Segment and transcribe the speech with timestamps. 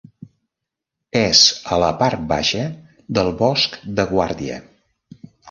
[1.19, 1.41] És
[1.75, 2.65] a la part baixa
[3.19, 4.59] del Bosc de Guàrdia.